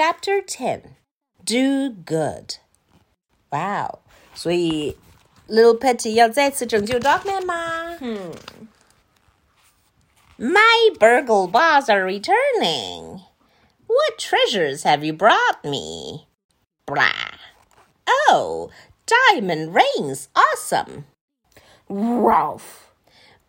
[0.00, 0.94] Chapter Ten
[1.44, 2.58] Do Good.
[3.50, 3.98] Wow!
[4.32, 7.44] So, Little Petey 要再次拯救 Dogman
[10.38, 13.22] My burgle bars are returning.
[13.88, 16.28] What treasures have you brought me?
[16.86, 17.34] Blah.
[18.28, 18.70] Oh,
[19.04, 20.28] diamond rings.
[20.36, 21.06] Awesome.
[21.88, 22.92] Ralph.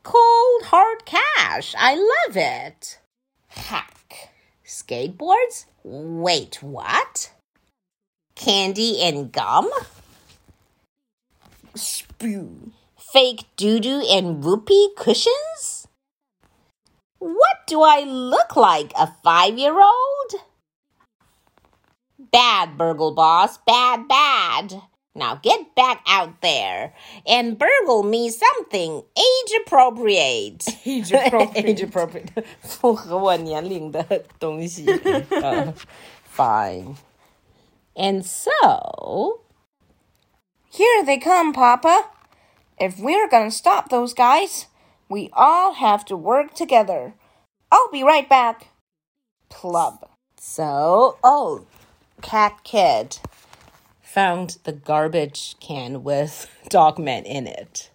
[0.02, 1.76] Cold hard cash.
[1.78, 2.98] I love it.
[3.50, 3.99] Ha.
[4.90, 5.66] Skateboards?
[5.84, 7.32] Wait, what?
[8.36, 9.70] Candy and gum?
[11.75, 12.71] Spew.
[12.98, 15.88] Fake doo doo and whoopee cushions?
[17.20, 20.42] What do I look like, a five year old?
[22.32, 24.82] Bad, Burgle Boss, bad, bad.
[25.14, 26.93] Now get back out there
[27.27, 30.64] and burgle me something age appropriate.
[30.85, 31.67] Age appropriate.
[31.67, 32.45] age appropriate.
[32.62, 34.84] 符合我年龄的东西。
[34.84, 35.73] uh,
[36.36, 36.97] fine.
[37.95, 39.45] And so,
[40.75, 42.09] Here they come, Papa.
[42.81, 44.67] If we're gonna stop those guys,
[45.09, 47.15] we all have to work together.
[47.70, 48.70] I'll be right back.
[49.48, 50.09] Plub.
[50.37, 51.67] so, oh,
[52.23, 53.19] Cat Kid
[54.10, 57.92] found the garbage can with Dogman in it.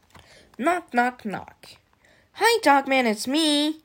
[0.57, 1.71] Knock, knock, knock.
[2.35, 3.81] Hi, Dogman, it's me.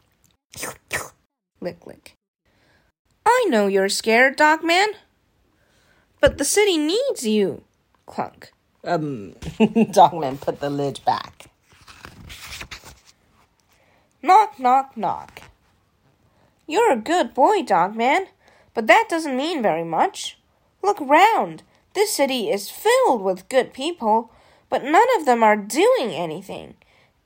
[1.60, 2.16] Lick, lick.
[3.26, 4.90] I know you're scared, Dogman.
[6.22, 7.64] But the city needs you.
[8.06, 8.52] Clunk.
[8.84, 9.36] Um,
[9.92, 11.48] Dogman put the lid back.
[14.22, 15.42] Knock, knock, knock.
[16.68, 18.28] You're a good boy, Dogman,
[18.76, 20.38] but that doesn't mean very much.
[20.84, 21.64] Look round.
[21.94, 24.32] This city is filled with good people,
[24.70, 26.76] but none of them are doing anything.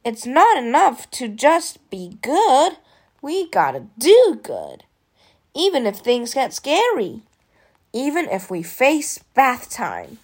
[0.06, 2.78] It's not enough to just be good.
[3.22, 4.84] We gotta do good.
[5.54, 7.22] Even if things get scary.
[7.94, 10.20] Even if we face bath time.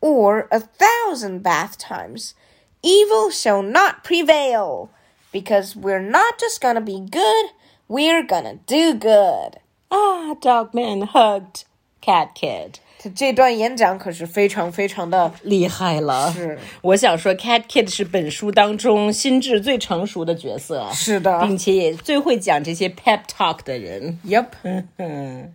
[0.00, 2.34] Or a thousand bath times.
[2.82, 4.90] Evil shall not prevail.
[5.32, 7.46] Because we're not just gonna be good,
[7.88, 9.58] we're gonna do good.
[9.90, 11.64] Ah, Dogman hugged
[12.00, 12.80] Cat Kid.
[13.04, 16.32] 他这段演讲可是非常非常的厉害了。
[16.32, 24.18] 是，我想说，Cat Kid 是本书当中心智最成熟的角色，是的，并且也最会讲这些 pep talk 的人。
[24.26, 24.46] Yep.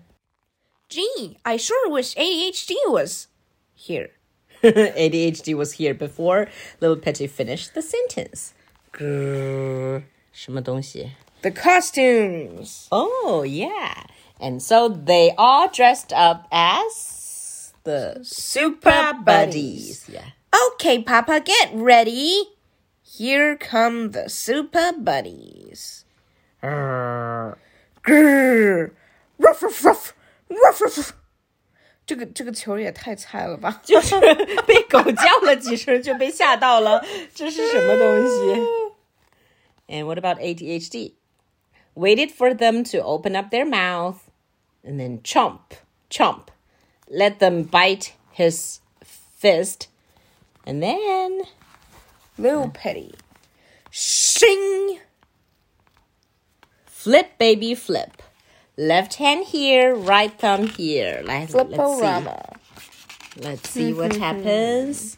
[0.92, 3.26] Gee, I sure wish 80-HD was
[3.76, 4.12] here.
[4.62, 6.50] 80-HD was here before
[6.80, 8.52] little Petey finished the sentence.
[10.32, 12.86] 什么东西？The costumes.
[12.90, 14.06] Oh yeah.
[14.40, 17.19] And so they all dressed up as
[17.84, 20.08] the Super Buddies.
[20.10, 20.26] Yeah.
[20.74, 22.44] Okay, Papa, get ready.
[23.04, 26.06] Here come the Super Buddies.
[26.62, 27.56] Grrr.
[29.38, 29.86] Ruff, ruff.
[29.86, 30.14] Ruff,
[30.50, 31.14] ruff, ruff.
[32.06, 33.82] 这个这个球也太菜了吧！
[33.84, 34.20] 就是
[34.66, 38.68] 被狗叫了几声就被吓到了，这是什么东西
[39.88, 41.14] ？And what about 80-HD?
[41.94, 44.22] Waited for them to open up their mouth,
[44.84, 45.78] and then chomp,
[46.10, 46.48] chomp
[47.10, 49.88] let them bite his fist,
[50.66, 51.42] and then
[52.38, 53.14] Lil Petey,
[53.90, 55.00] shing,
[56.86, 58.22] flip baby flip,
[58.78, 61.22] left hand here, right thumb here.
[61.26, 63.42] Let's, let's see.
[63.42, 64.22] Let's see what mm-hmm.
[64.22, 65.18] happens.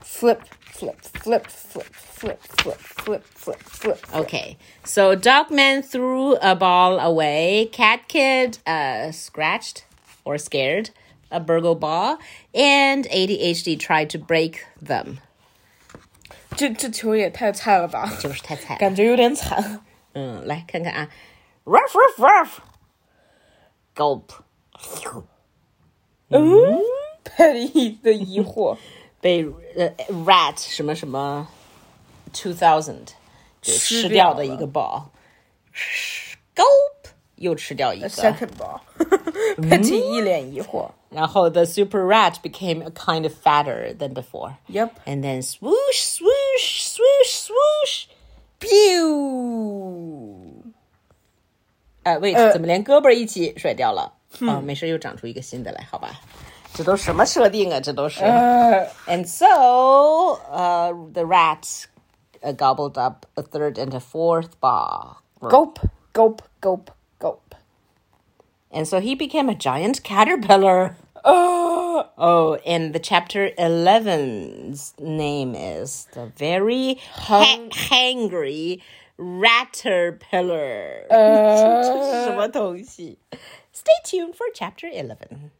[0.00, 0.42] Flip
[0.80, 4.14] flip, flip, flip, flip, flip, flip, flip, flip.
[4.14, 4.56] Okay.
[4.82, 7.68] So Dogman threw a ball away.
[7.70, 9.84] Cat Kid uh, scratched
[10.30, 10.90] or scared,
[11.30, 12.18] a burgle ball,
[12.54, 15.18] and 80-HD tried to break them.
[16.56, 18.12] 这这球也太菜了吧！
[18.20, 19.82] 就是太菜，感觉有点惨。
[20.12, 21.08] 嗯，来看看啊
[21.64, 22.58] ，ruff uh, uh, ruff
[23.94, 24.22] ruff，gulp。
[26.28, 26.80] 嗯
[27.24, 28.76] ，Patty 的疑惑
[29.20, 29.44] 被
[29.76, 31.48] 呃 uh, rat 什么什么
[32.32, 33.08] two thousand
[37.40, 38.08] 又吃掉一个。
[38.08, 40.88] Second ball，Petey 一脸疑惑。
[41.10, 44.54] 然后 the super rat became a kind of fatter than before.
[44.68, 44.90] Yep.
[45.06, 48.06] And then swoosh, swoosh, swoosh, swoosh,
[48.60, 50.62] pew.
[52.04, 54.12] Uh, 哎，wait，怎么连胳膊一起甩掉了？
[54.42, 56.20] 哦，没事，又长出一个新的来，好吧。
[56.72, 57.80] 这都什么设定啊？
[57.80, 58.20] 这都是。
[58.22, 59.46] And so,
[60.52, 61.86] uh, the rat
[62.42, 65.16] uh, gobbled up a third and a fourth ball.
[65.40, 65.78] Gulp,
[66.12, 66.90] gulp, gulp,
[68.71, 70.97] And so he became a giant caterpillar.
[71.23, 71.73] Uh,
[72.17, 78.81] Oh, and the chapter 11's name is The Very ha- Hangry
[79.17, 83.17] Ratterpillar，这是什么东西？
[83.73, 85.51] Stay tuned for chapter eleven.